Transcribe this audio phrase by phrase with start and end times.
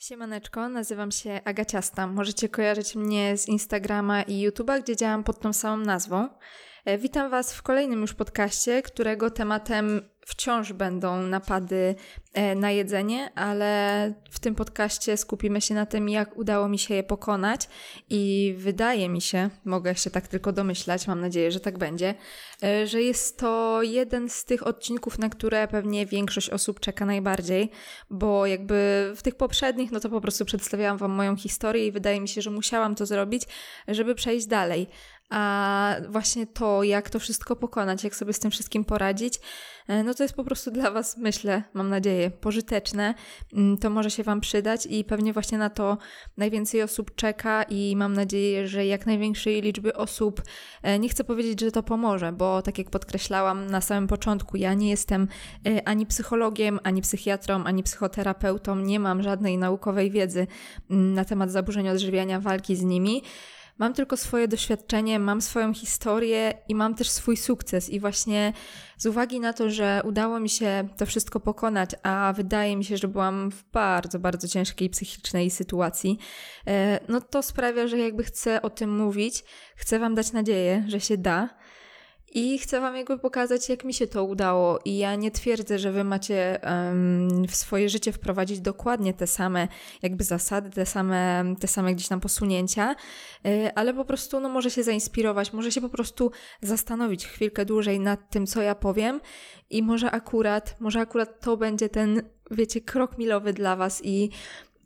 [0.00, 2.06] Siemaneczko, nazywam się Agaciasta.
[2.06, 6.28] Możecie kojarzyć mnie z Instagrama i YouTube'a, gdzie działam pod tą samą nazwą.
[6.84, 11.94] E, witam Was w kolejnym już podcaście, którego tematem wciąż będą napady
[12.32, 16.94] e, na jedzenie, ale w tym podcaście skupimy się na tym, jak udało mi się
[16.94, 17.68] je pokonać
[18.10, 22.14] i wydaje mi się, mogę się tak tylko domyślać, mam nadzieję, że tak będzie,
[22.62, 27.70] e, że jest to jeden z tych odcinków, na które pewnie większość osób czeka najbardziej,
[28.10, 32.20] bo jakby w tych poprzednich, no to po prostu przedstawiałam Wam moją historię i wydaje
[32.20, 33.42] mi się, że musiałam to zrobić,
[33.88, 34.86] żeby przejść dalej.
[35.30, 39.40] A właśnie to, jak to wszystko pokonać, jak sobie z tym wszystkim poradzić,
[39.88, 43.14] e, no to jest po prostu dla Was, myślę, mam nadzieję, pożyteczne.
[43.52, 45.98] Mm, to może się Wam przydać i pewnie właśnie na to
[46.36, 50.42] najwięcej osób czeka i mam nadzieję, że jak największej liczby osób,
[50.82, 54.74] e, nie chcę powiedzieć, że to pomoże, bo tak jak podkreślałam na samym początku, ja
[54.74, 55.28] nie jestem
[55.66, 60.46] e, ani psychologiem, ani psychiatrą, ani psychoterapeutą, nie mam żadnej naukowej wiedzy
[60.90, 63.22] mm, na temat zaburzeń odżywiania, walki z nimi.
[63.80, 67.90] Mam tylko swoje doświadczenie, mam swoją historię i mam też swój sukces.
[67.90, 68.52] I właśnie
[68.96, 72.96] z uwagi na to, że udało mi się to wszystko pokonać, a wydaje mi się,
[72.96, 76.18] że byłam w bardzo, bardzo ciężkiej psychicznej sytuacji,
[76.66, 79.44] e, no to sprawia, że jakby chcę o tym mówić,
[79.76, 81.48] chcę Wam dać nadzieję, że się da.
[82.32, 84.78] I chcę Wam jakby pokazać, jak mi się to udało.
[84.84, 89.68] I ja nie twierdzę, że Wy macie um, w swoje życie wprowadzić dokładnie te same
[90.02, 92.94] jakby zasady, te same, te same gdzieś tam posunięcia,
[93.44, 96.30] yy, ale po prostu no, może się zainspirować, może się po prostu
[96.62, 99.20] zastanowić chwilkę dłużej nad tym, co ja powiem
[99.70, 104.30] i może akurat, może akurat to będzie ten, wiecie, krok milowy dla Was i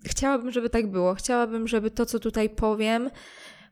[0.04, 1.14] chciałabym, żeby tak było.
[1.14, 3.10] Chciałabym, żeby to, co tutaj powiem,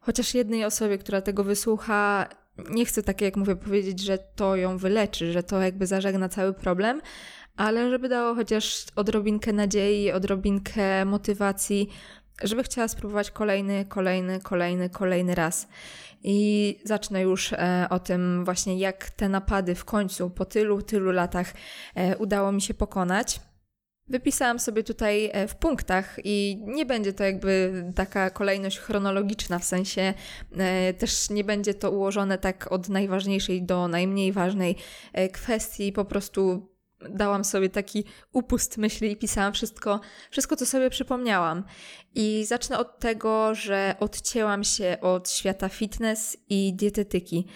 [0.00, 2.28] chociaż jednej osobie, która tego wysłucha,
[2.70, 6.52] nie chcę tak jak mówię powiedzieć, że to ją wyleczy, że to jakby zażegna cały
[6.52, 7.00] problem,
[7.56, 11.88] ale żeby dało chociaż odrobinkę nadziei, odrobinkę motywacji,
[12.42, 15.68] żeby chciała spróbować kolejny, kolejny, kolejny, kolejny raz.
[16.24, 21.10] I zacznę już e, o tym właśnie, jak te napady w końcu po tylu, tylu
[21.10, 21.52] latach
[21.94, 23.40] e, udało mi się pokonać.
[24.08, 29.64] Wypisałam sobie tutaj e, w punktach i nie będzie to jakby taka kolejność chronologiczna, w
[29.64, 30.14] sensie
[30.56, 34.76] e, też nie będzie to ułożone tak od najważniejszej do najmniej ważnej
[35.12, 36.72] e, kwestii, po prostu
[37.10, 41.64] dałam sobie taki upust myśli i pisałam wszystko, wszystko, co sobie przypomniałam.
[42.14, 47.46] I zacznę od tego, że odcięłam się od świata fitness i dietetyki.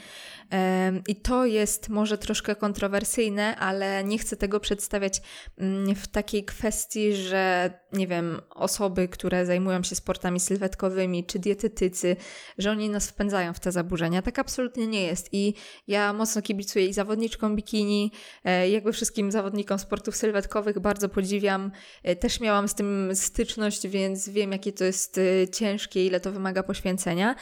[1.08, 5.22] I to jest może troszkę kontrowersyjne, ale nie chcę tego przedstawiać
[5.58, 12.16] mm, w takiej kwestii, że nie wiem, osoby, które zajmują się sportami sylwetkowymi, czy dietetycy,
[12.58, 14.22] że oni nas wpędzają w te zaburzenia.
[14.22, 15.28] Tak absolutnie nie jest.
[15.32, 15.54] I
[15.88, 18.12] ja mocno kibicuję i zawodniczkom bikini,
[18.44, 21.70] e, jakby wszystkim zawodnikom sportów sylwetkowych bardzo podziwiam.
[22.02, 26.32] E, też miałam z tym styczność, więc wiem, jakie to jest e, ciężkie, ile to
[26.32, 27.34] wymaga poświęcenia.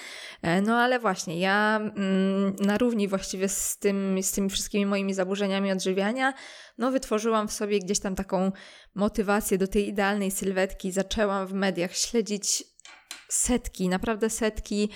[0.63, 5.73] No ale właśnie, ja mm, na równi właściwie z, tym, z tymi wszystkimi moimi zaburzeniami
[5.73, 6.35] odżywiania,
[6.79, 8.53] no wytworzyłam w sobie gdzieś tam taką
[8.95, 10.93] motywację do tej idealnej sylwetki.
[10.93, 12.65] Zaczęłam w mediach śledzić
[13.29, 14.91] setki, naprawdę setki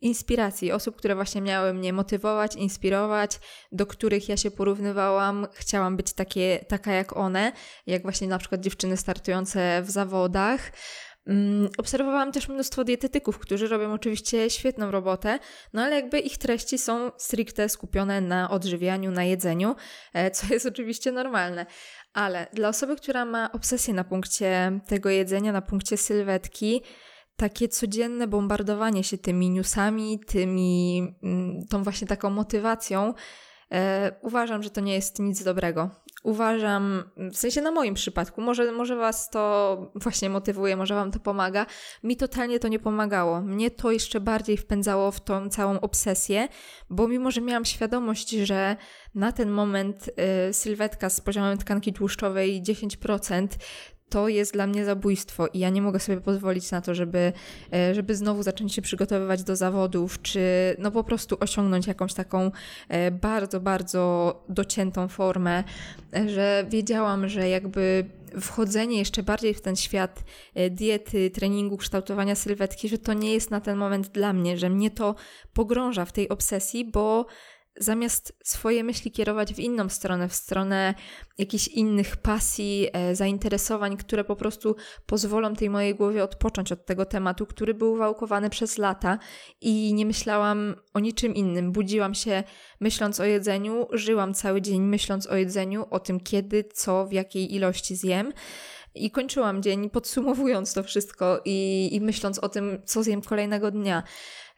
[0.00, 3.40] inspiracji, osób, które właśnie miały mnie motywować, inspirować,
[3.72, 5.46] do których ja się porównywałam.
[5.54, 7.52] Chciałam być takie, taka jak one,
[7.86, 10.72] jak właśnie na przykład dziewczyny startujące w zawodach.
[11.26, 15.38] Mm, obserwowałam też mnóstwo dietetyków, którzy robią oczywiście świetną robotę,
[15.72, 19.76] no ale jakby ich treści są stricte skupione na odżywianiu, na jedzeniu,
[20.14, 21.66] e, co jest oczywiście normalne.
[22.12, 26.82] Ale dla osoby, która ma obsesję na punkcie tego jedzenia, na punkcie sylwetki,
[27.36, 33.14] takie codzienne bombardowanie się tymi newsami, tymi, mm, tą właśnie taką motywacją,
[33.72, 35.90] e, uważam, że to nie jest nic dobrego
[36.22, 41.20] uważam, w sensie na moim przypadku, może, może Was to właśnie motywuje, może Wam to
[41.20, 41.66] pomaga.
[42.02, 43.40] Mi totalnie to nie pomagało.
[43.40, 46.48] Mnie to jeszcze bardziej wpędzało w tą całą obsesję,
[46.90, 48.76] bo mimo, że miałam świadomość, że
[49.14, 50.10] na ten moment
[50.48, 53.46] y, sylwetka z poziomem tkanki tłuszczowej 10%
[54.10, 57.32] to jest dla mnie zabójstwo i ja nie mogę sobie pozwolić na to, żeby,
[57.72, 60.40] e, żeby znowu zacząć się przygotowywać do zawodów, czy
[60.78, 62.50] no po prostu osiągnąć jakąś taką
[62.88, 65.64] e, bardzo, bardzo dociętą formę,
[66.16, 68.04] e, że wiedziałam, że jakby
[68.40, 70.24] wchodzenie jeszcze bardziej w ten świat
[70.70, 74.90] diety, treningu, kształtowania sylwetki, że to nie jest na ten moment dla mnie, że mnie
[74.90, 75.14] to
[75.52, 77.26] pogrąża w tej obsesji, bo
[77.76, 80.94] zamiast swoje myśli kierować w inną stronę, w stronę
[81.38, 84.76] jakichś innych pasji, e, zainteresowań, które po prostu
[85.06, 89.18] pozwolą tej mojej głowie odpocząć od tego tematu, który był wałkowany przez lata
[89.60, 91.72] i nie myślałam o niczym innym.
[91.72, 92.42] Budziłam się
[92.80, 97.54] myśląc o jedzeniu, żyłam cały dzień myśląc o jedzeniu, o tym kiedy, co, w jakiej
[97.54, 98.32] ilości zjem.
[98.94, 104.02] i kończyłam dzień podsumowując to wszystko i, i myśląc o tym, co zjem kolejnego dnia.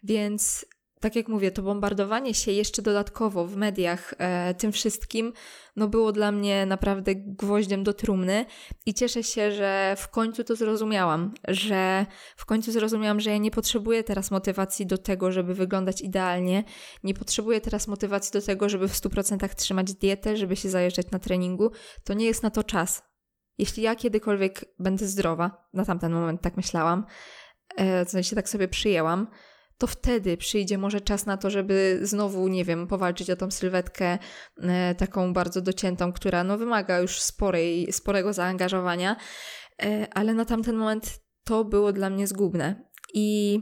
[0.02, 0.66] Więc
[1.02, 5.32] tak jak mówię, to bombardowanie się jeszcze dodatkowo w mediach e, tym wszystkim,
[5.76, 8.46] no było dla mnie naprawdę gwoździem do trumny
[8.86, 12.06] i cieszę się, że w końcu to zrozumiałam, że
[12.36, 16.64] w końcu zrozumiałam, że ja nie potrzebuję teraz motywacji do tego, żeby wyglądać idealnie,
[17.04, 21.18] nie potrzebuję teraz motywacji do tego, żeby w 100% trzymać dietę, żeby się zajeżdżać na
[21.18, 21.70] treningu,
[22.04, 23.02] to nie jest na to czas.
[23.58, 27.06] Jeśli ja kiedykolwiek będę zdrowa, na tamten moment tak myślałam,
[27.76, 29.26] e, w sensie tak sobie przyjęłam,
[29.78, 34.18] to wtedy przyjdzie może czas na to, żeby znowu, nie wiem, powalczyć o tą sylwetkę
[34.62, 39.16] e, taką bardzo dociętą, która no, wymaga już sporej, sporego zaangażowania,
[39.82, 42.84] e, ale na tamten moment to było dla mnie zgubne.
[43.14, 43.58] I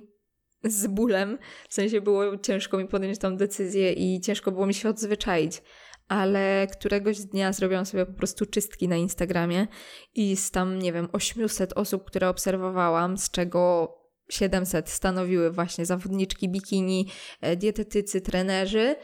[0.65, 4.89] z bólem, w sensie było ciężko mi podjąć tą decyzję i ciężko było mi się
[4.89, 5.63] odzwyczaić
[6.11, 9.67] ale któregoś dnia zrobiłam sobie po prostu czystki na Instagramie
[10.15, 13.95] i z tam, nie wiem, 800 osób, które obserwowałam, z czego
[14.31, 17.09] 700 stanowiły właśnie zawodniczki bikini,
[17.41, 18.97] e, dietetycy, trenerzy.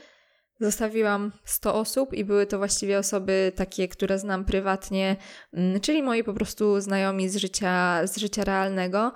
[0.61, 5.17] Zostawiłam 100 osób i były to właściwie osoby takie, które znam prywatnie,
[5.53, 9.13] mm, czyli moi po prostu znajomi z życia, z życia realnego.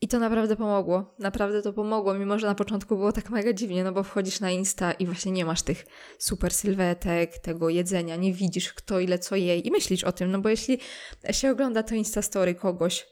[0.00, 1.14] I to naprawdę pomogło.
[1.18, 4.50] Naprawdę to pomogło, mimo że na początku było tak mega dziwnie, no bo wchodzisz na
[4.50, 5.86] Insta i właśnie nie masz tych
[6.18, 10.38] super sylwetek, tego jedzenia, nie widzisz kto ile co jej i myślisz o tym, no
[10.38, 10.78] bo jeśli
[11.30, 13.06] się ogląda to Insta Story kogoś,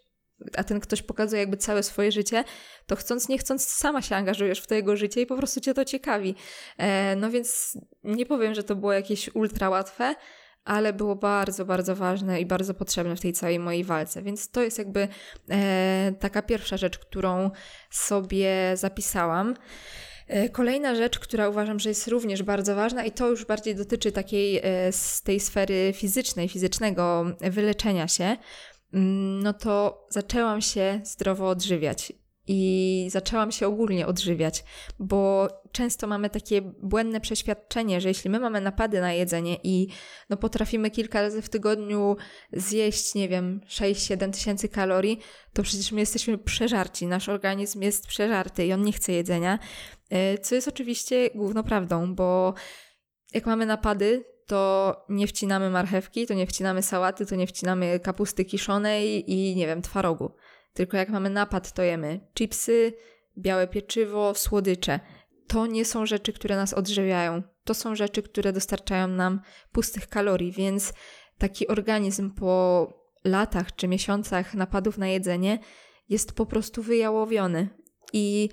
[0.57, 2.45] a ten ktoś pokazuje jakby całe swoje życie,
[2.87, 5.75] to chcąc, nie chcąc, sama się angażujesz w to jego życie i po prostu cię
[5.75, 6.35] to ciekawi.
[6.79, 10.15] E, no więc nie powiem, że to było jakieś ultra łatwe,
[10.65, 14.23] ale było bardzo, bardzo ważne i bardzo potrzebne w tej całej mojej walce.
[14.23, 15.09] Więc to jest jakby
[15.51, 17.51] e, taka pierwsza rzecz, którą
[17.91, 19.55] sobie zapisałam.
[20.29, 24.13] E, kolejna rzecz, która uważam, że jest również bardzo ważna, i to już bardziej dotyczy
[24.13, 28.37] takiej z tej sfery fizycznej, fizycznego wyleczenia się,
[28.93, 32.13] no to zaczęłam się zdrowo odżywiać.
[32.47, 34.65] I zaczęłam się ogólnie odżywiać,
[34.99, 39.89] bo często mamy takie błędne przeświadczenie, że jeśli my mamy napady na jedzenie i
[40.31, 42.17] no potrafimy kilka razy w tygodniu
[42.53, 45.19] zjeść, nie wiem, 6-7 tysięcy kalorii,
[45.53, 49.59] to przecież my jesteśmy przeżarci, nasz organizm jest przeżarty i on nie chce jedzenia,
[50.11, 52.55] e, co jest oczywiście główną prawdą, bo
[53.35, 58.45] jak mamy napady, to nie wcinamy marchewki, to nie wcinamy sałaty, to nie wcinamy kapusty
[58.45, 60.31] kiszonej i nie wiem, twarogu.
[60.75, 62.93] Tylko jak mamy napad, to jemy chipsy,
[63.39, 65.01] białe pieczywo, słodycze.
[65.47, 67.43] To nie są rzeczy, które nas odżywiają.
[67.65, 69.41] To są rzeczy, które dostarczają nam
[69.73, 70.93] pustych kalorii, więc
[71.39, 72.87] taki organizm po
[73.25, 75.59] latach czy miesiącach napadów na jedzenie
[76.09, 77.69] jest po prostu wyjałowiony.
[78.13, 78.49] I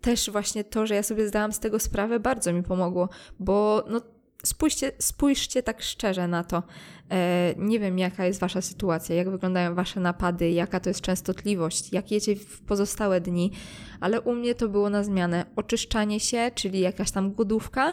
[0.00, 3.08] też właśnie to, że ja sobie zdałam z tego sprawę, bardzo mi pomogło,
[3.38, 4.00] bo no,
[4.44, 6.62] spójrzcie, spójrzcie tak szczerze na to.
[7.10, 11.92] E, nie wiem, jaka jest Wasza sytuacja, jak wyglądają Wasze napady, jaka to jest częstotliwość,
[11.92, 13.52] jak jecie w pozostałe dni,
[14.00, 17.92] ale u mnie to było na zmianę oczyszczanie się, czyli jakaś tam głodówka,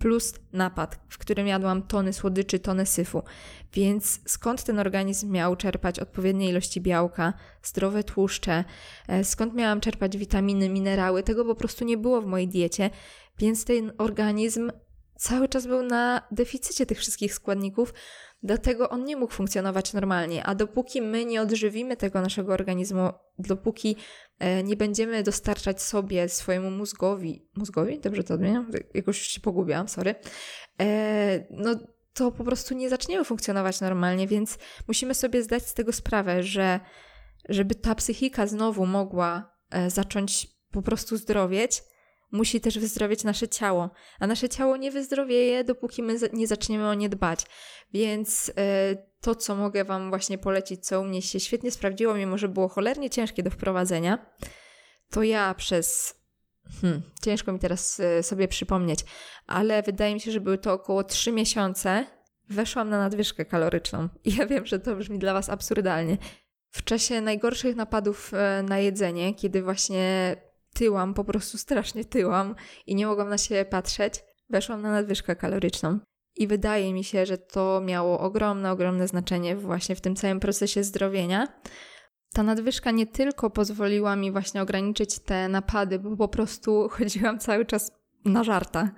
[0.00, 3.22] plus napad, w którym jadłam tony słodyczy, tony syfu.
[3.72, 7.32] Więc skąd ten organizm miał czerpać odpowiednie ilości białka,
[7.62, 8.64] zdrowe tłuszcze,
[9.08, 12.90] e, skąd miałam czerpać witaminy, minerały, tego po prostu nie było w mojej diecie,
[13.38, 14.70] więc ten organizm
[15.20, 17.94] cały czas był na deficycie tych wszystkich składników,
[18.42, 20.44] dlatego on nie mógł funkcjonować normalnie.
[20.44, 23.08] A dopóki my nie odżywimy tego naszego organizmu,
[23.38, 23.96] dopóki
[24.38, 28.70] e, nie będziemy dostarczać sobie, swojemu mózgowi, mózgowi, dobrze to odmieniam?
[28.94, 30.14] Jakoś się pogubiłam, sorry,
[30.80, 31.74] e, no
[32.14, 36.80] to po prostu nie zaczniemy funkcjonować normalnie, więc musimy sobie zdać z tego sprawę, że
[37.48, 41.82] żeby ta psychika znowu mogła e, zacząć po prostu zdrowieć,
[42.32, 46.94] musi też wyzdrowieć nasze ciało, a nasze ciało nie wyzdrowieje, dopóki my nie zaczniemy o
[46.94, 47.46] nie dbać.
[47.92, 52.38] Więc e, to, co mogę Wam właśnie polecić, co u mnie się świetnie sprawdziło, mimo
[52.38, 54.26] że było cholernie ciężkie do wprowadzenia,
[55.10, 56.20] to ja przez.
[56.80, 59.04] Hmm, ciężko mi teraz e, sobie przypomnieć,
[59.46, 62.06] ale wydaje mi się, że były to około 3 miesiące.
[62.48, 64.08] Weszłam na nadwyżkę kaloryczną.
[64.24, 66.18] I ja wiem, że to brzmi dla Was absurdalnie.
[66.70, 70.36] W czasie najgorszych napadów e, na jedzenie, kiedy właśnie
[70.74, 72.54] tyłam, po prostu strasznie tyłam
[72.86, 74.14] i nie mogłam na siebie patrzeć,
[74.50, 75.98] weszłam na nadwyżkę kaloryczną.
[76.36, 80.84] I wydaje mi się, że to miało ogromne, ogromne znaczenie właśnie w tym całym procesie
[80.84, 81.48] zdrowienia.
[82.32, 87.66] Ta nadwyżka nie tylko pozwoliła mi właśnie ograniczyć te napady, bo po prostu chodziłam cały
[87.66, 87.92] czas
[88.24, 88.90] na żarta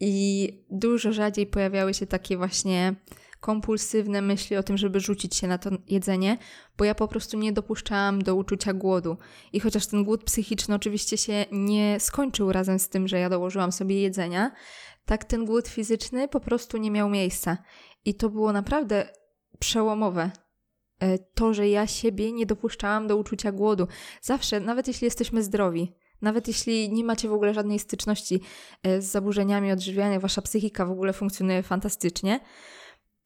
[0.00, 2.94] i dużo rzadziej pojawiały się takie właśnie
[3.40, 6.38] kompulsywne myśli o tym, żeby rzucić się na to jedzenie,
[6.78, 9.16] bo ja po prostu nie dopuszczałam do uczucia głodu.
[9.52, 13.72] I chociaż ten głód psychiczny oczywiście się nie skończył razem z tym, że ja dołożyłam
[13.72, 14.50] sobie jedzenia,
[15.04, 17.58] tak ten głód fizyczny po prostu nie miał miejsca.
[18.04, 19.08] I to było naprawdę
[19.58, 20.30] przełomowe.
[21.00, 23.88] e, to, że ja siebie nie dopuszczałam do uczucia głodu.
[24.22, 28.40] Zawsze, nawet jeśli jesteśmy zdrowi, nawet jeśli nie macie w ogóle żadnej styczności
[28.82, 32.40] e, z zaburzeniami odżywiania, wasza psychika w ogóle funkcjonuje fantastycznie,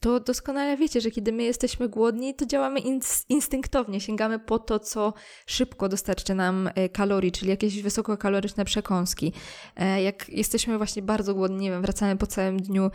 [0.01, 2.81] to doskonale wiecie, że kiedy my jesteśmy głodni, to działamy
[3.29, 5.13] instynktownie, sięgamy po to, co
[5.47, 9.33] szybko dostarczy nam e, kalorii, czyli jakieś wysokokaloryczne przekąski.
[9.77, 12.91] E, jak jesteśmy właśnie bardzo głodni, nie wiem, wracamy po całym dniu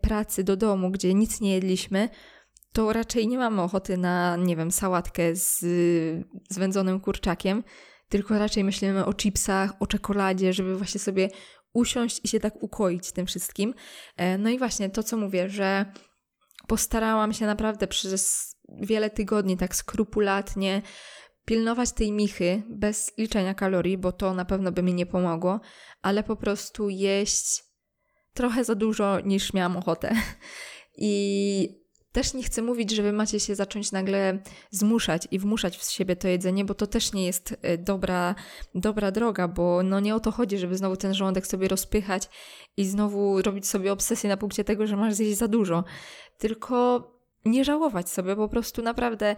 [0.00, 2.08] pracy do domu, gdzie nic nie jedliśmy,
[2.72, 5.58] to raczej nie mamy ochoty na, nie wiem, sałatkę z,
[6.50, 7.64] z wędzonym kurczakiem,
[8.08, 11.28] tylko raczej myślimy o chipsach, o czekoladzie, żeby właśnie sobie
[11.72, 13.74] usiąść i się tak ukoić tym wszystkim.
[14.16, 15.92] E, no i właśnie to, co mówię, że
[16.66, 20.82] postarałam się naprawdę przez wiele tygodni tak skrupulatnie
[21.44, 25.60] pilnować tej michy bez liczenia kalorii, bo to na pewno by mi nie pomogło,
[26.02, 27.64] ale po prostu jeść
[28.34, 30.14] trochę za dużo niż miałam ochotę.
[30.96, 31.81] I
[32.12, 34.38] też nie chcę mówić, że wy macie się zacząć nagle
[34.70, 38.34] zmuszać i wmuszać w siebie to jedzenie, bo to też nie jest e, dobra,
[38.74, 42.28] dobra droga, bo no nie o to chodzi, żeby znowu ten żołądek sobie rozpychać
[42.76, 45.84] i znowu robić sobie obsesję na punkcie tego, że masz zjeść za dużo.
[46.38, 47.08] Tylko
[47.44, 49.36] nie żałować sobie, po prostu naprawdę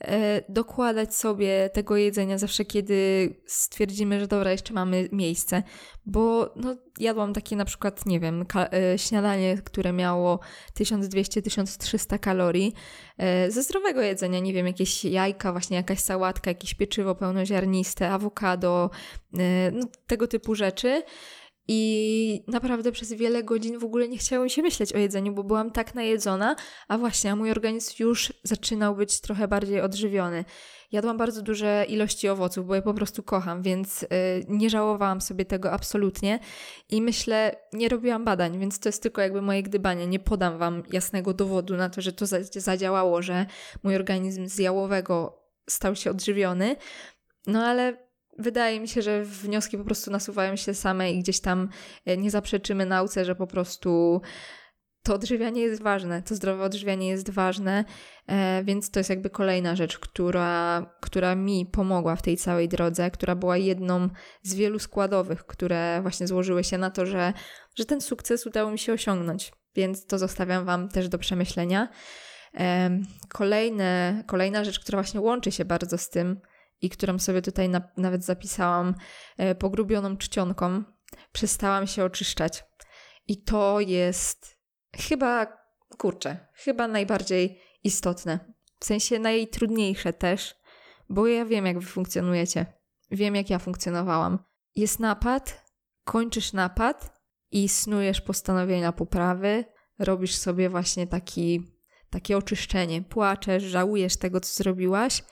[0.00, 5.62] e, dokładać sobie tego jedzenia zawsze, kiedy stwierdzimy, że dobra, jeszcze mamy miejsce.
[6.06, 10.40] Bo no, jadłam takie na przykład, nie wiem, e, śniadanie, które miało
[10.80, 12.74] 1200-1300 kalorii
[13.18, 18.90] e, ze zdrowego jedzenia, nie wiem, jakieś jajka, właśnie jakaś sałatka, jakieś pieczywo pełnoziarniste, awokado,
[19.38, 21.02] e, no, tego typu rzeczy.
[21.68, 25.44] I naprawdę przez wiele godzin w ogóle nie chciało mi się myśleć o jedzeniu, bo
[25.44, 26.56] byłam tak najedzona,
[26.88, 30.44] a właśnie, a mój organizm już zaczynał być trochę bardziej odżywiony.
[30.92, 34.08] Jadłam bardzo duże ilości owoców, bo je po prostu kocham, więc yy,
[34.48, 36.38] nie żałowałam sobie tego absolutnie
[36.88, 40.06] i myślę, nie robiłam badań, więc to jest tylko jakby moje gdybanie.
[40.06, 43.46] Nie podam Wam jasnego dowodu na to, że to zadziałało, że
[43.82, 46.76] mój organizm z jałowego stał się odżywiony.
[47.46, 48.05] No ale
[48.38, 51.68] wydaje mi się, że wnioski po prostu nasuwają się same i gdzieś tam
[52.06, 54.20] e, nie zaprzeczymy nauce, że po prostu
[55.02, 57.84] to odżywianie jest ważne, to zdrowe odżywianie jest ważne,
[58.26, 63.10] e, więc to jest jakby kolejna rzecz, która, która mi pomogła w tej całej drodze,
[63.10, 64.08] która była jedną
[64.42, 67.32] z wielu składowych, które właśnie złożyły się na to, że,
[67.74, 69.52] że ten sukces udało mi się osiągnąć.
[69.74, 71.88] Więc to zostawiam Wam też do przemyślenia.
[73.28, 76.40] Kolejne, kolejna rzecz, która właśnie łączy się bardzo z tym,
[76.80, 78.94] i którą sobie tutaj na, nawet zapisałam
[79.36, 80.84] e, pogrubioną czcionką,
[81.32, 82.64] przestałam się oczyszczać.
[83.28, 84.58] I to jest
[84.96, 85.46] chyba,
[85.98, 88.52] kurczę, chyba najbardziej istotne.
[88.80, 90.54] W sensie najtrudniejsze też,
[91.08, 92.66] bo ja wiem, jak wy funkcjonujecie.
[93.10, 94.38] Wiem, jak ja funkcjonowałam.
[94.76, 95.70] Jest napad,
[96.04, 99.64] kończysz napad i snujesz postanowienia poprawy,
[99.98, 101.62] robisz sobie właśnie taki,
[102.10, 103.02] takie oczyszczenie.
[103.02, 105.22] Płaczesz, żałujesz tego, co zrobiłaś–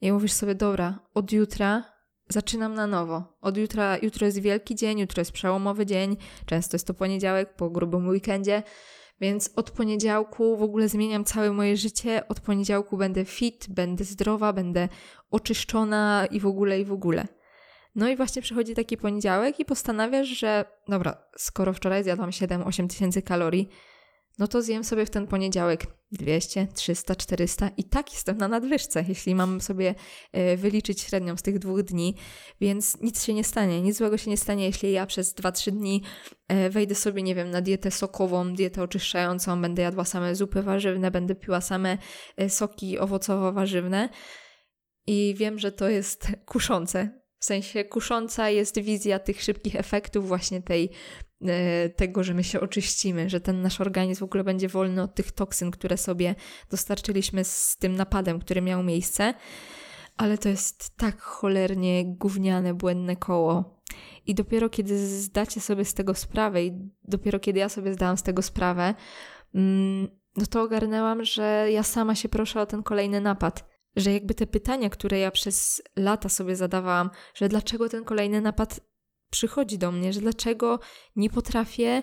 [0.00, 1.84] i mówisz sobie, dobra, od jutra
[2.28, 3.38] zaczynam na nowo.
[3.40, 7.70] Od jutra, jutro jest wielki dzień, jutro jest przełomowy dzień, często jest to poniedziałek po
[7.70, 8.62] grubym weekendzie,
[9.20, 12.28] więc od poniedziałku w ogóle zmieniam całe moje życie.
[12.28, 14.88] Od poniedziałku będę fit, będę zdrowa, będę
[15.30, 17.26] oczyszczona i w ogóle, i w ogóle.
[17.94, 23.22] No i właśnie przychodzi taki poniedziałek i postanawiasz, że dobra, skoro wczoraj zjadłam 7-8 tysięcy
[23.22, 23.68] kalorii,
[24.38, 29.04] no to zjem sobie w ten poniedziałek 200, 300, 400 i tak jestem na nadwyżce,
[29.08, 29.94] jeśli mam sobie
[30.32, 32.14] e, wyliczyć średnią z tych dwóch dni,
[32.60, 36.02] więc nic się nie stanie, nic złego się nie stanie, jeśli ja przez 2-3 dni
[36.48, 41.10] e, wejdę sobie, nie wiem, na dietę sokową, dietę oczyszczającą, będę jadła same zupy warzywne,
[41.10, 41.98] będę piła same
[42.36, 44.08] e, soki owocowo-warzywne.
[45.06, 50.62] I wiem, że to jest kuszące, w sensie kusząca jest wizja tych szybkich efektów, właśnie
[50.62, 50.90] tej,
[51.42, 55.14] e, tego, że my się oczyścimy, że ten nasz organizm w ogóle będzie wolny od
[55.14, 56.34] tych toksyn, które sobie
[56.70, 59.34] dostarczyliśmy z tym napadem, który miał miejsce.
[60.16, 63.80] Ale to jest tak cholernie gówniane, błędne koło.
[64.26, 66.72] I dopiero kiedy zdacie sobie z tego sprawę, i
[67.02, 68.94] dopiero kiedy ja sobie zdałam z tego sprawę,
[69.54, 74.34] mm, no to ogarnęłam, że ja sama się proszę o ten kolejny napad że jakby
[74.34, 78.80] te pytania, które ja przez lata sobie zadawałam, że dlaczego ten kolejny napad
[79.30, 80.80] przychodzi do mnie, że dlaczego
[81.16, 82.02] nie potrafię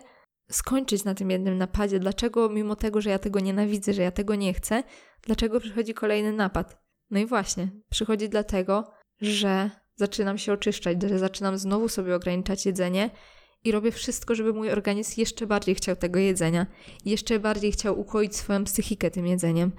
[0.51, 4.35] skończyć na tym jednym napadzie, dlaczego mimo tego, że ja tego nienawidzę, że ja tego
[4.35, 4.83] nie chcę,
[5.21, 6.81] dlaczego przychodzi kolejny napad.
[7.09, 13.09] No i właśnie, przychodzi dlatego, że zaczynam się oczyszczać, że zaczynam znowu sobie ograniczać jedzenie
[13.63, 16.65] i robię wszystko, żeby mój organizm jeszcze bardziej chciał tego jedzenia,
[17.05, 19.71] jeszcze bardziej chciał ukoić swoją psychikę tym jedzeniem,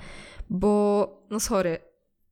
[0.51, 1.79] bo no sorry,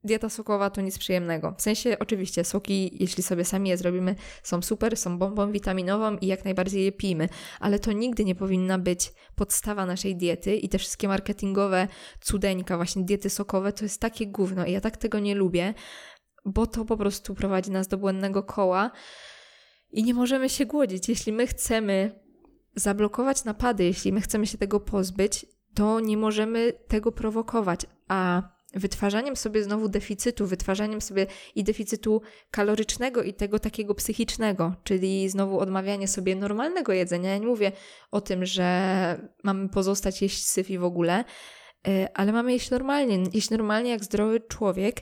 [0.03, 1.55] dieta sokowa to nic przyjemnego.
[1.57, 6.27] W sensie, oczywiście, soki, jeśli sobie sami je zrobimy, są super, są bombą witaminową i
[6.27, 7.29] jak najbardziej je pijmy,
[7.59, 11.87] ale to nigdy nie powinna być podstawa naszej diety i te wszystkie marketingowe
[12.21, 15.73] cudeńka, właśnie diety sokowe, to jest takie gówno i ja tak tego nie lubię,
[16.45, 18.91] bo to po prostu prowadzi nas do błędnego koła
[19.91, 21.09] i nie możemy się głodzić.
[21.09, 22.21] Jeśli my chcemy
[22.75, 28.41] zablokować napady, jeśli my chcemy się tego pozbyć, to nie możemy tego prowokować, a
[28.73, 35.59] wytwarzaniem sobie znowu deficytu, wytwarzaniem sobie i deficytu kalorycznego, i tego takiego psychicznego, czyli znowu
[35.59, 37.29] odmawianie sobie normalnego jedzenia.
[37.29, 37.71] Ja nie mówię
[38.11, 41.23] o tym, że mamy pozostać jeść syf i w ogóle,
[41.87, 44.95] y, ale mamy jeść normalnie, jeść normalnie jak zdrowy człowiek,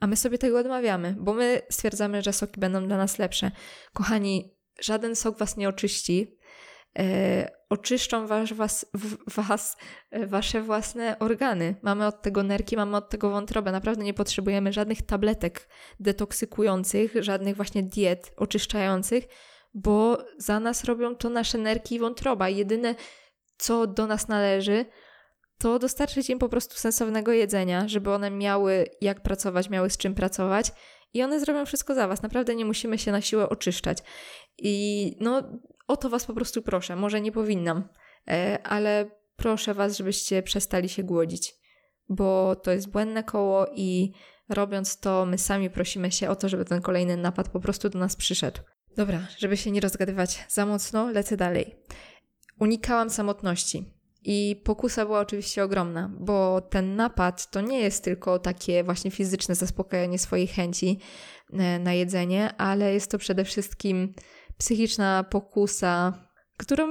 [0.00, 3.50] a my sobie tego odmawiamy, bo my stwierdzamy, że soki będą dla nas lepsze.
[3.92, 6.36] Kochani, żaden sok was nie oczyści.
[6.98, 8.86] E, oczyszczą was, was,
[9.26, 9.76] was,
[10.10, 11.74] e, wasze własne organy.
[11.82, 13.72] Mamy od tego nerki, mamy od tego wątrobę.
[13.72, 15.68] Naprawdę nie potrzebujemy żadnych tabletek
[16.00, 19.24] detoksykujących, żadnych właśnie diet oczyszczających,
[19.74, 22.48] bo za nas robią to nasze nerki i wątroba.
[22.48, 22.94] Jedyne,
[23.58, 24.86] co do nas należy,
[25.58, 30.14] to dostarczyć im po prostu sensownego jedzenia, żeby one miały jak pracować, miały z czym
[30.14, 30.72] pracować
[31.14, 32.22] i one zrobią wszystko za was.
[32.22, 33.98] Naprawdę nie musimy się na siłę oczyszczać.
[34.58, 35.42] I no,
[35.86, 36.96] o to was po prostu proszę.
[36.96, 37.88] Może nie powinnam,
[38.28, 41.54] e, ale proszę was, żebyście przestali się głodzić,
[42.08, 44.12] bo to jest błędne koło i
[44.48, 47.98] robiąc to, my sami prosimy się o to, żeby ten kolejny napad po prostu do
[47.98, 48.60] nas przyszedł.
[48.96, 51.76] Dobra, żeby się nie rozgadywać za mocno, lecę dalej.
[52.60, 53.94] Unikałam samotności.
[54.26, 59.54] I pokusa była oczywiście ogromna, bo ten napad to nie jest tylko takie właśnie fizyczne
[59.54, 60.98] zaspokajanie swojej chęci
[61.52, 64.14] e, na jedzenie, ale jest to przede wszystkim
[64.58, 66.12] psychiczna pokusa,
[66.56, 66.86] którą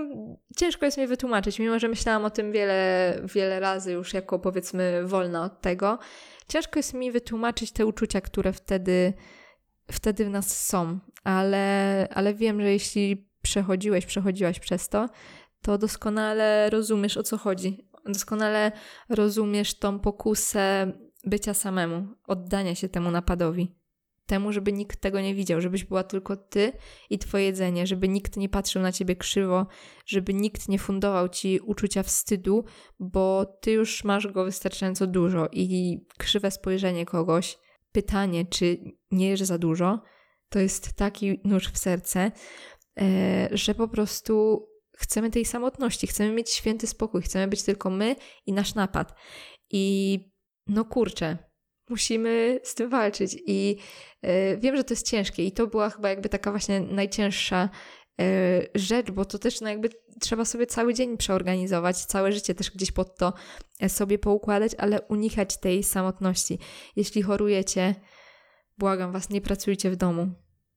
[0.57, 5.01] ciężko jest mi wytłumaczyć, mimo że myślałam o tym wiele, wiele razy już jako powiedzmy
[5.05, 5.99] wolna od tego.
[6.47, 9.13] Ciężko jest mi wytłumaczyć te uczucia, które wtedy,
[9.91, 15.09] wtedy w nas są, ale, ale wiem, że jeśli przechodziłeś, przechodziłaś przez to,
[15.61, 17.87] to doskonale rozumiesz o co chodzi.
[18.05, 18.71] Doskonale
[19.09, 20.93] rozumiesz tą pokusę
[21.25, 23.82] bycia samemu, oddania się temu napadowi.
[24.25, 26.71] Temu, żeby nikt tego nie widział, żebyś była tylko ty
[27.09, 29.67] i twoje jedzenie, żeby nikt nie patrzył na ciebie krzywo,
[30.05, 32.65] żeby nikt nie fundował ci uczucia wstydu,
[32.99, 37.57] bo ty już masz go wystarczająco dużo i krzywe spojrzenie kogoś,
[37.91, 38.77] pytanie, czy
[39.11, 40.01] nie jesz za dużo,
[40.49, 42.31] to jest taki nóż w serce,
[43.01, 44.65] e, że po prostu
[44.97, 49.15] chcemy tej samotności, chcemy mieć święty spokój, chcemy być tylko my i nasz napad.
[49.69, 50.19] I
[50.67, 51.37] no kurczę,
[51.89, 53.37] musimy z tym walczyć.
[53.45, 53.77] I
[54.25, 57.69] y, wiem, że to jest ciężkie, i to była chyba jakby taka właśnie najcięższa
[58.21, 58.23] y,
[58.75, 62.91] rzecz, bo to też no jakby trzeba sobie cały dzień przeorganizować, całe życie też gdzieś
[62.91, 63.33] pod to
[63.79, 66.59] e, sobie poukładać, ale unikać tej samotności.
[66.95, 67.95] Jeśli chorujecie,
[68.77, 70.31] błagam Was, nie pracujcie w domu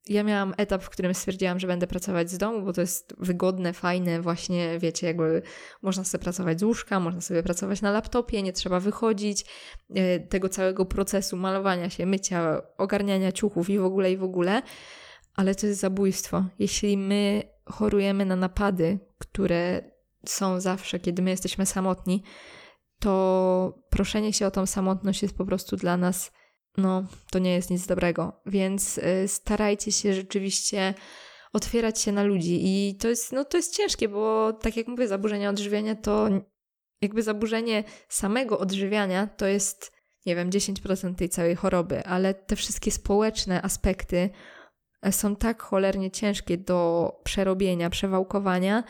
[0.09, 3.73] ja miałam etap, w którym stwierdziłam, że będę pracować z domu, bo to jest wygodne,
[3.73, 5.42] fajne, właśnie wiecie, jakby
[5.83, 9.45] można sobie pracować z łóżka, można sobie pracować na laptopie, nie trzeba wychodzić,
[9.95, 14.62] e, tego całego procesu malowania się, mycia, ogarniania ciuchów i w ogóle, i w ogóle,
[15.35, 16.45] ale to jest zabójstwo.
[16.59, 19.90] Jeśli my chorujemy na napady, które
[20.27, 22.23] są zawsze, kiedy my jesteśmy samotni,
[22.99, 26.33] to proszenie się o tą samotność jest po prostu dla nas
[26.77, 28.41] no to nie jest nic dobrego.
[28.47, 30.95] Więc y, starajcie się rzeczywiście
[31.53, 35.09] otwierać się na ludzi i to jest, no, to jest ciężkie, bo tak jak mówię,
[35.09, 36.29] zaburzenia odżywiania to
[37.01, 39.93] jakby zaburzenie samego odżywiania to jest,
[40.27, 44.31] nie wiem, 10% tej całej choroby, ale te wszystkie społeczne aspekty
[45.03, 48.85] e, są tak cholernie ciężkie do przerobienia, przewałkowania,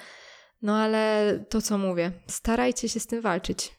[0.62, 3.76] no ale to co mówię, starajcie się z tym walczyć.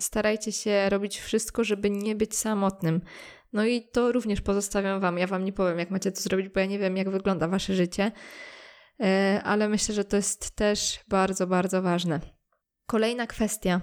[0.00, 3.00] Starajcie się robić wszystko, żeby nie być samotnym.
[3.52, 5.18] No i to również pozostawiam Wam.
[5.18, 7.74] Ja Wam nie powiem, jak macie to zrobić, bo ja nie wiem, jak wygląda Wasze
[7.74, 8.12] życie,
[9.00, 12.20] e, ale myślę, że to jest też bardzo, bardzo ważne.
[12.86, 13.80] Kolejna kwestia.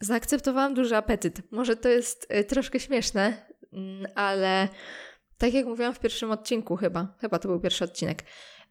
[0.00, 1.42] Zaakceptowałam duży apetyt.
[1.52, 4.68] Może to jest e, troszkę śmieszne, mm, ale
[5.38, 8.24] tak jak mówiłam w pierwszym odcinku, chyba, chyba to był pierwszy odcinek.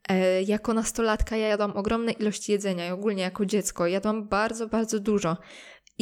[0.10, 5.00] E, jako nastolatka ja jadłam ogromne ilości jedzenia i ogólnie jako dziecko jadłam bardzo, bardzo
[5.00, 5.38] dużo.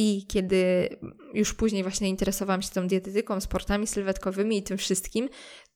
[0.02, 0.88] I kiedy
[1.34, 5.28] już później właśnie interesowałam się tą dietetyką, sportami sylwetkowymi i tym wszystkim,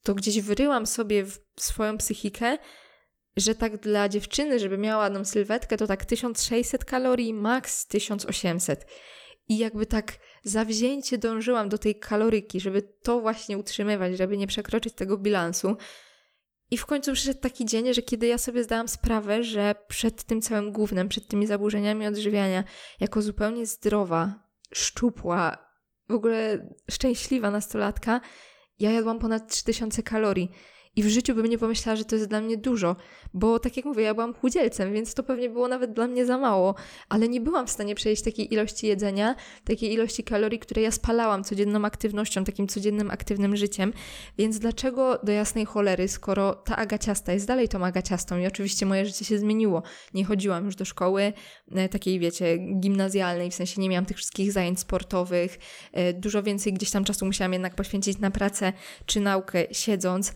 [0.03, 2.57] to gdzieś wyryłam sobie w swoją psychikę,
[3.37, 8.85] że tak dla dziewczyny, żeby miała ładną sylwetkę, to tak 1600 kalorii, maks 1800.
[9.47, 14.93] I jakby tak zawzięcie dążyłam do tej kaloryki, żeby to właśnie utrzymywać, żeby nie przekroczyć
[14.93, 15.77] tego bilansu.
[16.71, 20.41] I w końcu przyszedł taki dzień, że kiedy ja sobie zdałam sprawę, że przed tym
[20.41, 22.63] całym głównym, przed tymi zaburzeniami odżywiania,
[22.99, 25.57] jako zupełnie zdrowa, szczupła,
[26.09, 28.21] w ogóle szczęśliwa nastolatka,
[28.79, 30.51] ja jadłam ponad 3000 kalorii.
[30.95, 32.95] I w życiu bym nie pomyślała, że to jest dla mnie dużo,
[33.33, 36.37] bo tak jak mówię, ja byłam chudzielcem, więc to pewnie było nawet dla mnie za
[36.37, 36.75] mało,
[37.09, 41.43] ale nie byłam w stanie przejść takiej ilości jedzenia, takiej ilości kalorii, które ja spalałam
[41.43, 43.93] codzienną aktywnością, takim codziennym aktywnym życiem.
[44.37, 49.05] Więc dlaczego do jasnej cholery, skoro ta agaciasta jest dalej tą agaciastą i oczywiście moje
[49.05, 49.83] życie się zmieniło.
[50.13, 51.33] Nie chodziłam już do szkoły
[51.71, 55.59] e, takiej, wiecie, gimnazjalnej, w sensie nie miałam tych wszystkich zajęć sportowych,
[55.93, 58.73] e, dużo więcej gdzieś tam czasu musiałam jednak poświęcić na pracę
[59.05, 60.33] czy naukę siedząc.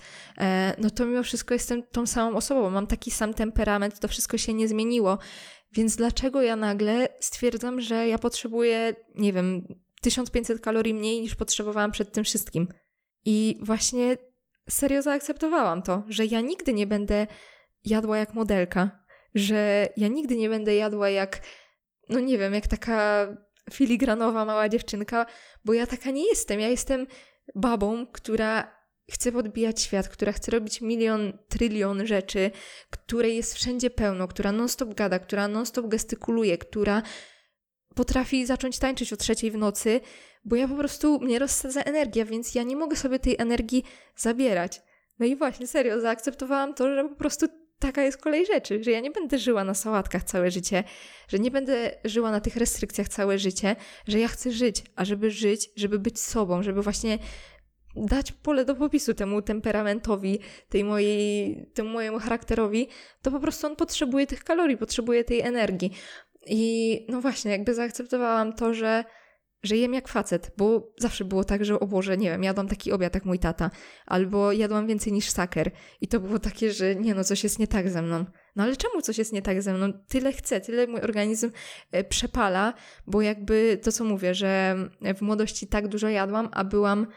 [0.49, 4.37] E, no to mimo wszystko jestem tą samą osobą, mam taki sam temperament, to wszystko
[4.37, 5.17] się nie zmieniło.
[5.71, 9.67] Więc dlaczego ja nagle stwierdzam, że ja potrzebuję, nie wiem,
[10.01, 12.67] 1500 kalorii mniej niż potrzebowałam przed tym wszystkim?
[13.25, 14.17] I właśnie
[14.69, 17.27] serio zaakceptowałam to, że ja nigdy nie będę
[17.85, 19.03] jadła jak modelka,
[19.35, 21.41] że ja nigdy nie będę jadła jak,
[22.09, 23.27] no nie wiem, jak taka
[23.73, 25.25] filigranowa mała dziewczynka,
[25.65, 26.59] bo ja taka nie jestem.
[26.59, 27.07] Ja jestem
[27.55, 28.78] babą, która
[29.11, 32.51] chce podbijać świat, która chce robić milion, trylion rzeczy,
[32.89, 37.01] której jest wszędzie pełno, która non-stop gada, która non-stop gestykuluje, która
[37.95, 40.01] potrafi zacząć tańczyć o trzeciej w nocy,
[40.45, 43.83] bo ja po prostu, mnie rozsadza energia, więc ja nie mogę sobie tej energii
[44.15, 44.81] zabierać.
[45.19, 47.47] No i właśnie, serio, zaakceptowałam to, że po prostu
[47.79, 50.83] taka jest kolej rzeczy, że ja nie będę żyła na sałatkach całe życie,
[51.27, 53.75] że nie będę żyła na tych restrykcjach całe życie,
[54.07, 57.19] że ja chcę żyć, a żeby żyć, żeby być sobą, żeby właśnie
[57.95, 62.87] dać pole do popisu temu temperamentowi, tej mojej, temu mojemu charakterowi,
[63.21, 65.91] to po prostu on potrzebuje tych kalorii, potrzebuje tej energii.
[66.45, 69.03] I no właśnie, jakby zaakceptowałam to, że,
[69.63, 72.91] że jem jak facet, bo zawsze było tak, że o Boże, nie wiem, jadłam taki
[72.91, 73.71] obiad jak mój tata,
[74.05, 75.71] albo jadłam więcej niż saker.
[76.01, 78.25] I to było takie, że nie no, coś jest nie tak ze mną.
[78.55, 79.93] No ale czemu coś jest nie tak ze mną?
[80.07, 81.51] Tyle chcę, tyle mój organizm
[81.91, 82.73] e, przepala,
[83.07, 84.75] bo jakby to, co mówię, że
[85.15, 87.07] w młodości tak dużo jadłam, a byłam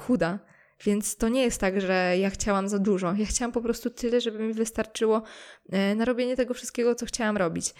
[0.00, 0.38] chuda.
[0.84, 3.14] Więc to nie jest tak, że ja chciałam za dużo.
[3.14, 5.22] Ja chciałam po prostu tyle, żeby mi wystarczyło
[5.70, 7.74] e, na robienie tego wszystkiego, co chciałam robić.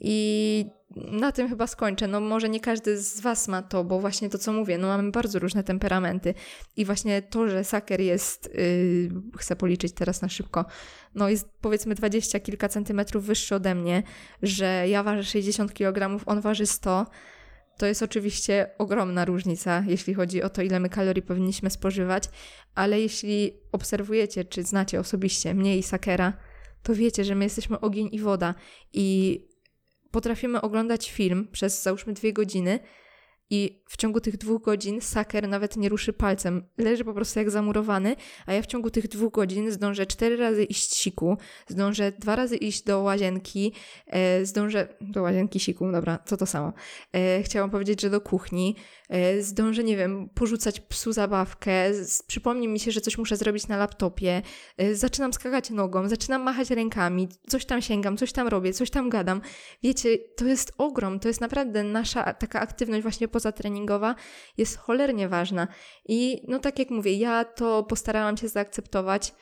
[0.00, 2.06] I na tym chyba skończę.
[2.06, 5.10] No może nie każdy z Was ma to, bo właśnie to, co mówię, no mamy
[5.10, 6.34] bardzo różne temperamenty.
[6.76, 10.64] I właśnie to, że saker jest, yy, chcę policzyć teraz na szybko,
[11.14, 14.02] no jest powiedzmy dwadzieścia kilka centymetrów wyższy ode mnie,
[14.42, 17.06] że ja ważę 60 kg, on waży 100
[17.78, 22.24] to jest oczywiście ogromna różnica, jeśli chodzi o to, ile my kalorii powinniśmy spożywać,
[22.74, 26.32] ale jeśli obserwujecie, czy znacie osobiście mnie i Sakera,
[26.82, 28.54] to wiecie, że my jesteśmy ogień i woda
[28.92, 29.38] i
[30.10, 32.78] potrafimy oglądać film przez załóżmy dwie godziny
[33.54, 36.62] i w ciągu tych dwóch godzin saker nawet nie ruszy palcem.
[36.78, 40.64] Leży po prostu jak zamurowany, a ja w ciągu tych dwóch godzin zdążę cztery razy
[40.64, 41.36] iść siku,
[41.68, 43.72] zdążę dwa razy iść do łazienki,
[44.06, 44.88] e, zdążę...
[45.00, 46.72] Do łazienki siku, dobra, co to samo.
[47.12, 48.76] E, chciałam powiedzieć, że do kuchni,
[49.08, 53.68] e, zdążę, nie wiem, porzucać psu zabawkę, z, przypomni mi się, że coś muszę zrobić
[53.68, 54.42] na laptopie,
[54.76, 59.10] e, zaczynam skakać nogą, zaczynam machać rękami, coś tam sięgam, coś tam robię, coś tam
[59.10, 59.40] gadam.
[59.82, 64.14] Wiecie, to jest ogrom, to jest naprawdę nasza taka aktywność właśnie pozatreningowa
[64.56, 65.68] jest cholernie ważna.
[66.08, 69.34] I no tak jak mówię, ja to postarałam się zaakceptować,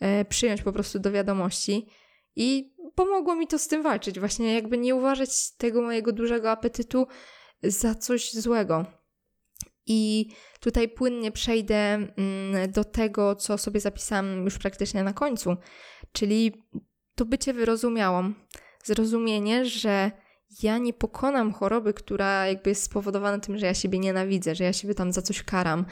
[0.00, 1.88] e, przyjąć po prostu do wiadomości
[2.36, 4.20] i pomogło mi to z tym walczyć.
[4.20, 7.06] Właśnie jakby nie uważać tego mojego dużego apetytu
[7.62, 8.86] za coś złego.
[9.86, 15.56] I tutaj płynnie przejdę mm, do tego, co sobie zapisałam już praktycznie na końcu,
[16.12, 16.52] czyli
[17.14, 18.32] to bycie wyrozumiałą.
[18.84, 20.10] Zrozumienie, że
[20.62, 24.72] ja nie pokonam choroby, która jakby jest spowodowana tym, że ja siebie nienawidzę, że ja
[24.72, 25.84] siebie tam za coś karam.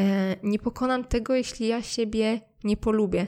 [0.00, 3.26] E, nie pokonam tego, jeśli ja siebie nie polubię.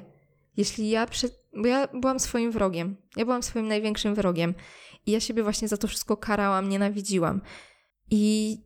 [0.56, 1.42] Jeśli ja przed...
[1.56, 2.96] Bo ja byłam swoim wrogiem.
[3.16, 4.54] Ja byłam swoim największym wrogiem.
[5.06, 7.40] I ja siebie właśnie za to wszystko karałam, nienawidziłam.
[8.10, 8.56] I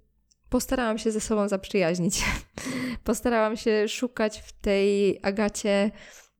[0.48, 2.24] postarałam się ze sobą zaprzyjaźnić.
[3.04, 5.90] postarałam się szukać w tej Agacie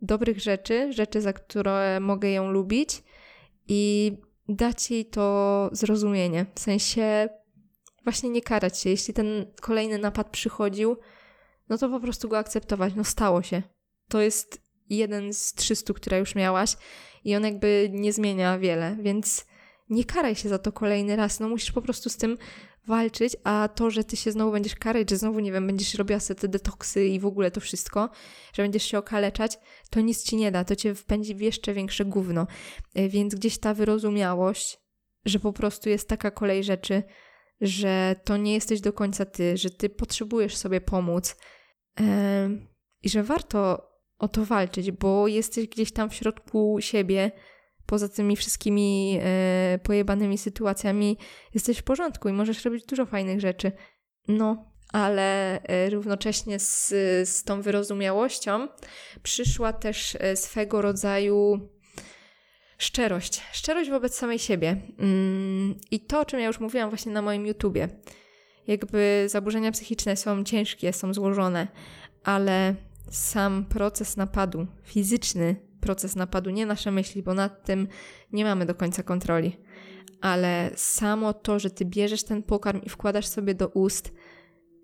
[0.03, 3.03] dobrych rzeczy, rzeczy, za które mogę ją lubić.
[3.69, 4.13] I
[4.49, 6.47] dać jej to zrozumienie.
[6.55, 7.29] W sensie
[8.05, 8.91] właśnie nie karać się.
[8.91, 10.97] Jeśli ten kolejny napad przychodził,
[11.69, 12.95] no to po prostu go akceptować.
[12.97, 13.63] No stało się.
[14.09, 16.77] To jest jeden z 300, które już miałaś
[17.25, 19.47] i on jakby nie zmienia wiele, więc
[19.91, 21.41] nie karaj się za to kolejny raz.
[21.41, 22.39] No musisz po prostu z tym
[22.87, 26.21] walczyć, a to, że ty się znowu będziesz karać, że znowu, nie wiem, będziesz robiła
[26.21, 28.11] sobie te detoksy i w ogóle to wszystko,
[28.53, 29.59] że będziesz się okaleczać,
[29.91, 32.47] to nic ci nie da, to cię wpędzi w jeszcze większe gówno.
[32.95, 34.79] E, więc gdzieś ta wyrozumiałość,
[35.25, 37.03] że po prostu jest taka kolej rzeczy,
[37.61, 41.37] że to nie jesteś do końca ty, że ty potrzebujesz sobie pomóc
[42.01, 42.07] yy,
[43.03, 47.33] i że warto o to walczyć, bo jesteś gdzieś tam w środku siebie,
[47.87, 51.19] poza tymi wszystkimi e, pojebanymi sytuacjami
[51.55, 53.73] jesteś w porządku i możesz robić dużo fajnych rzeczy.
[54.29, 56.89] No, ale e, równocześnie z,
[57.29, 58.69] z tą wyrozumiałością
[59.23, 61.69] przyszła też e, swego rodzaju
[62.79, 63.43] szczerość.
[63.53, 64.77] Szczerość wobec samej siebie.
[64.99, 67.89] Mm, I to, o czym ja już mówiłam właśnie na moim YouTubie.
[68.67, 71.69] Jakby zaburzenia psychiczne są ciężkie, są złożone,
[72.25, 72.75] ale
[73.11, 77.89] sam proces napadu, fizyczny proces napadu, nie nasze myśli, bo nad tym
[78.33, 79.57] nie mamy do końca kontroli,
[80.21, 84.13] ale samo to, że ty bierzesz ten pokarm i wkładasz sobie do ust,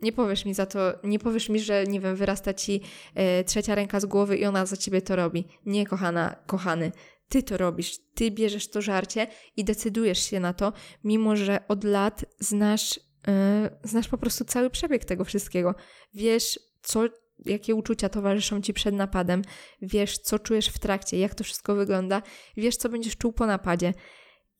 [0.02, 2.80] nie powiesz mi za to, nie powiesz mi, że nie wiem, wyrasta ci
[3.14, 5.48] e, trzecia ręka z głowy i ona za ciebie to robi.
[5.66, 6.92] Nie, kochana, kochany.
[7.28, 10.72] Ty to robisz, ty bierzesz to żarcie i decydujesz się na to,
[11.04, 15.74] mimo że od lat znasz, e, znasz po prostu cały przebieg tego wszystkiego.
[16.14, 17.04] Wiesz, co,
[17.46, 19.42] jakie uczucia towarzyszą ci przed napadem,
[19.82, 22.22] wiesz, co czujesz w trakcie, jak to wszystko wygląda,
[22.56, 23.94] wiesz, co będziesz czuł po napadzie.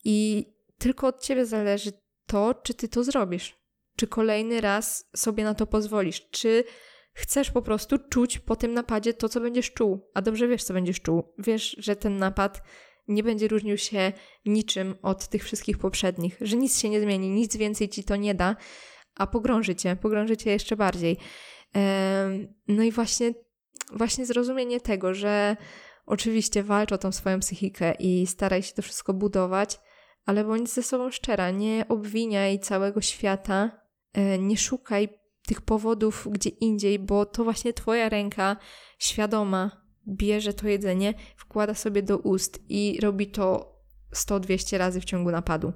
[0.03, 0.45] I
[0.77, 1.91] tylko od ciebie zależy
[2.27, 3.63] to, czy ty to zrobisz.
[3.95, 6.29] Czy kolejny raz sobie na to pozwolisz?
[6.29, 6.63] Czy
[7.13, 10.09] chcesz po prostu czuć po tym napadzie to, co będziesz czuł?
[10.13, 11.33] A dobrze wiesz, co będziesz czuł.
[11.37, 12.61] Wiesz, że ten napad
[13.07, 14.11] nie będzie różnił się
[14.45, 18.35] niczym od tych wszystkich poprzednich, że nic się nie zmieni, nic więcej ci to nie
[18.35, 18.55] da,
[19.15, 21.17] a pogrąży cię, pogrąży cię jeszcze bardziej.
[22.67, 23.33] No i właśnie,
[23.93, 25.57] właśnie zrozumienie tego, że
[26.05, 29.79] oczywiście walcz o tą swoją psychikę i staraj się to wszystko budować,
[30.25, 33.71] ale bądź ze sobą szczera, nie obwiniaj całego świata,
[34.13, 35.09] e, nie szukaj
[35.47, 38.57] tych powodów gdzie indziej, bo to właśnie twoja ręka
[38.99, 43.73] świadoma bierze to jedzenie, wkłada sobie do ust i robi to
[44.13, 45.73] 100-200 razy w ciągu napadu.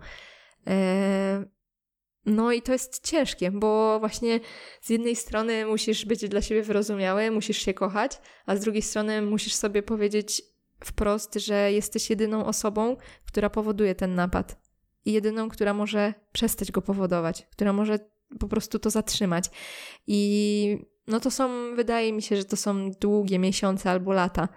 [2.28, 4.40] No i to jest ciężkie, bo właśnie
[4.82, 8.12] z jednej strony musisz być dla siebie wyrozumiały, musisz się kochać,
[8.46, 10.42] a z drugiej strony musisz sobie powiedzieć
[10.86, 14.62] wprost, że jesteś jedyną osobą, która powoduje ten napad
[15.06, 18.00] i jedyną, która może przestać go powodować, która może
[18.40, 19.46] po prostu to zatrzymać.
[20.08, 24.48] I no to są, wydaje mi się, że to są długie miesiące albo lata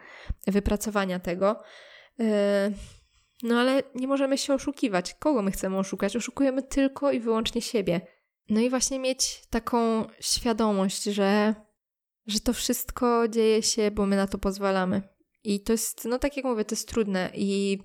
[0.46, 1.62] wypracowania tego.
[2.18, 2.26] Yy,
[3.42, 5.14] no ale nie możemy się oszukiwać.
[5.14, 6.16] Kogo my chcemy oszukać?
[6.16, 8.00] Oszukujemy tylko i wyłącznie siebie.
[8.48, 11.54] No i właśnie mieć taką świadomość, że,
[12.26, 15.02] że to wszystko dzieje się, bo my na to pozwalamy.
[15.44, 17.78] I to jest, no tak jak mówię, to jest trudne i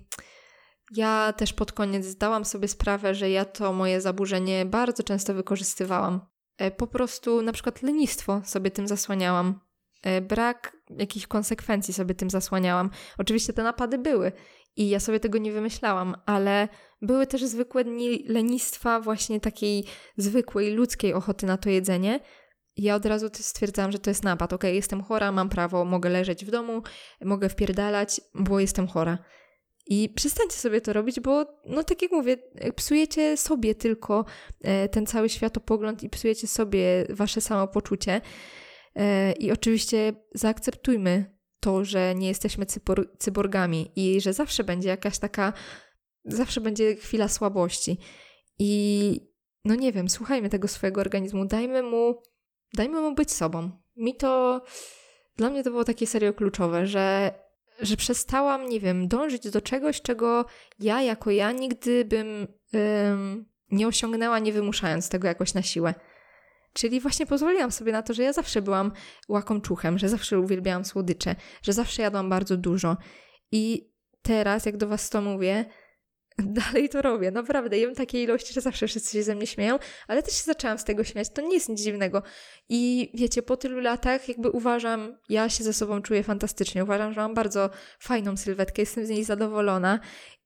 [0.96, 6.20] ja też pod koniec zdałam sobie sprawę, że ja to moje zaburzenie bardzo często wykorzystywałam.
[6.58, 9.60] E, po prostu na przykład lenistwo sobie tym zasłaniałam.
[10.02, 12.90] E, brak jakichś konsekwencji sobie tym zasłaniałam.
[13.18, 14.32] Oczywiście te napady były
[14.76, 16.68] i ja sobie tego nie wymyślałam, ale
[17.02, 19.84] były też zwykłe dni lenistwa, właśnie takiej
[20.16, 22.20] zwykłej, ludzkiej ochoty na to jedzenie,
[22.76, 24.52] ja od razu stwierdzałam, że to jest napad.
[24.52, 26.82] Okay, jestem chora, mam prawo, mogę leżeć w domu,
[27.24, 29.18] mogę wpierdalać, bo jestem chora.
[29.86, 32.36] I przestańcie sobie to robić, bo, no tak jak mówię,
[32.76, 34.24] psujecie sobie tylko
[34.62, 38.20] e, ten cały światopogląd i psujecie sobie wasze samopoczucie.
[38.96, 41.35] E, I oczywiście zaakceptujmy
[41.66, 45.52] to, że nie jesteśmy cybor cyborgami i że zawsze będzie jakaś taka,
[46.24, 47.98] zawsze będzie chwila słabości.
[48.58, 49.20] I
[49.64, 52.22] no nie wiem, słuchajmy tego swojego organizmu, dajmy mu
[52.74, 53.70] dajmy mu być sobą.
[53.96, 54.62] Mi to,
[55.36, 57.34] dla mnie to było takie serio kluczowe, że,
[57.80, 60.44] że przestałam, nie wiem, dążyć do czegoś, czego
[60.78, 65.94] ja jako ja nigdy bym ym, nie osiągnęła, nie wymuszając tego jakoś na siłę.
[66.76, 68.92] Czyli właśnie pozwoliłam sobie na to, że ja zawsze byłam
[69.28, 72.96] łakomczuchem, że zawsze uwielbiałam słodycze, że zawsze jadłam bardzo dużo.
[73.52, 73.90] I
[74.22, 75.64] teraz, jak do Was to mówię,
[76.38, 77.30] dalej to robię.
[77.30, 80.78] Naprawdę, jem takie ilości, że zawsze wszyscy się ze mnie śmieją, ale też się zaczęłam
[80.78, 81.28] z tego śmiać.
[81.30, 82.22] To nie jest nic dziwnego.
[82.68, 86.84] I wiecie, po tylu latach jakby uważam, ja się ze sobą czuję fantastycznie.
[86.84, 90.00] Uważam, że mam bardzo fajną sylwetkę, jestem z niej zadowolona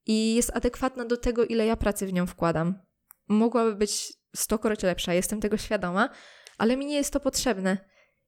[0.05, 2.79] i jest adekwatna do tego, ile ja pracy w nią wkładam.
[3.27, 6.09] Mogłaby być stokroć lepsza, jestem tego świadoma,
[6.57, 7.77] ale mi nie jest to potrzebne.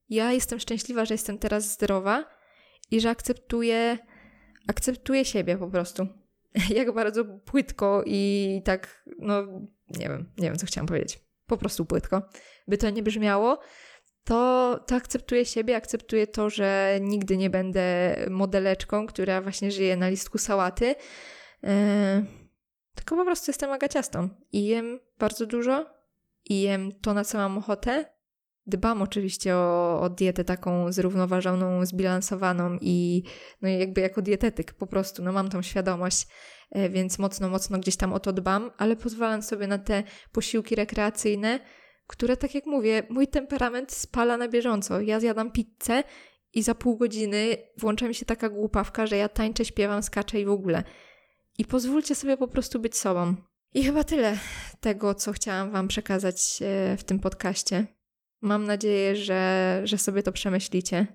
[0.10, 2.26] Ja jestem szczęśliwa, że jestem teraz zdrowa
[2.92, 3.98] i że akceptuję,
[4.68, 6.08] akceptuję siebie po prostu.
[6.76, 9.44] jak bardzo płytko i tak, no
[9.90, 11.20] nie wiem, nie wiem co chciałam powiedzieć.
[11.46, 12.30] Po prostu płytko.
[12.68, 13.60] By to nie brzmiało,
[14.24, 20.10] to, to akceptuję siebie, akceptuję to, że nigdy nie będę modeleczką, która właśnie żyje na
[20.10, 20.96] listku sałaty.
[21.64, 21.70] Yy,
[22.96, 25.86] tylko po prostu jestem agaciastą i jem bardzo dużo
[26.46, 28.14] i jem to, na co mam ochotę
[28.68, 33.24] Dbam oczywiście o, o dietę taką zrównoważoną, zbilansowaną i
[33.62, 36.28] no jakby jako dietetyk po prostu, no mam tą świadomość,
[36.72, 40.76] e, więc mocno, mocno gdzieś tam o to dbam, ale pozwalam sobie na te posiłki
[40.76, 41.60] rekreacyjne,
[42.08, 45.02] które tak jak mówię, mój temperament spala na bieżąco.
[45.02, 46.04] Ja zjadam pizzę
[46.54, 50.46] i za pół godziny włącza mi się taka głupawka, że ja tańczę, śpiewam, skaczę i
[50.46, 50.84] w ogóle.
[51.58, 53.36] I pozwólcie sobie po prostu być sobą.
[53.74, 54.38] I chyba tyle
[54.80, 57.88] tego, co chciałam Wam przekazać e, w tym podcaście.
[58.42, 61.08] Mam nadzieję, że, że sobie to przemyślicie,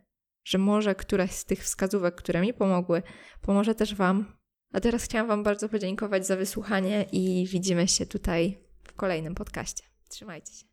[0.44, 3.02] że może któraś z tych wskazówek, które mi pomogły,
[3.40, 4.38] pomoże też Wam.
[4.72, 9.84] A teraz chciałam Wam bardzo podziękować za wysłuchanie i widzimy się tutaj w kolejnym podcaście.
[10.08, 10.64] Trzymajcie się.